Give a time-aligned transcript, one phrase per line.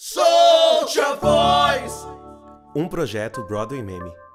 [0.00, 2.06] Solte a voz!
[2.72, 4.27] Um projeto Broadway Meme.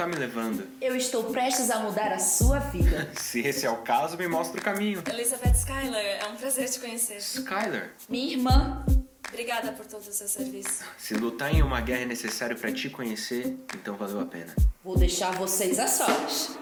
[0.00, 0.66] Tá me levando?
[0.80, 3.10] Eu estou prestes a mudar a sua vida.
[3.20, 5.02] Se esse é o caso, me mostra o caminho.
[5.06, 7.18] Elizabeth Schuyler, é um prazer te conhecer.
[7.18, 8.82] Skyler, Minha irmã.
[9.28, 10.82] Obrigada por todo o seu serviço.
[10.96, 14.54] se lutar em uma guerra é necessário pra te conhecer, então valeu a pena.
[14.82, 16.58] Vou deixar vocês a sós.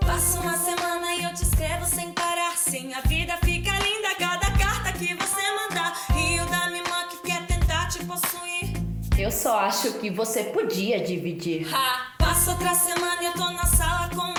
[0.00, 2.56] Passa uma semana e eu te escrevo sem parar.
[2.56, 5.94] Sim, a vida fica linda cada carta que você mandar.
[6.16, 8.72] E o da minha irmã que quer tentar te possuir.
[9.18, 11.72] Eu só acho que você podia dividir.
[11.72, 12.09] Ha!
[12.40, 14.32] Passa outra semana e eu tô na sala com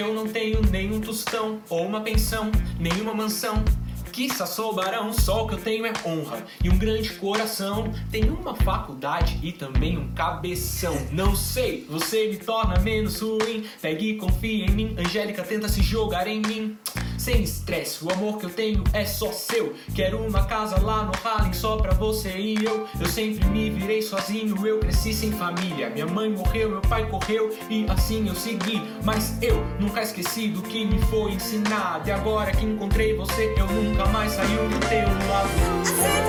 [0.00, 3.62] eu não tenho nenhum tostão, ou uma pensão, nenhuma mansão.
[4.10, 7.92] Quiçá sou barão, só o que eu tenho é honra e um grande coração.
[8.10, 10.96] Tenho uma faculdade e também um cabeção.
[11.12, 13.64] Não sei, você me torna menos ruim.
[13.80, 16.76] Pegue e confia em mim, Angélica tenta se jogar em mim.
[17.20, 19.74] Sem estresse, o amor que eu tenho é só seu.
[19.94, 22.88] Quero uma casa lá no Harlem só pra você e eu.
[22.98, 25.90] Eu sempre me virei sozinho, eu cresci sem família.
[25.90, 28.80] Minha mãe morreu, meu pai correu e assim eu segui.
[29.04, 32.08] Mas eu nunca esqueci do que me foi ensinado.
[32.08, 36.19] E agora que encontrei você, eu nunca mais saio do teu lado.